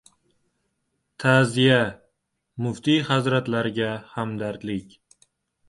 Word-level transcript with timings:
Ta’ziya: 1.27 1.75
muftiy 2.65 3.03
hazratlariga 3.13 3.93
hamdardlik 4.17 5.01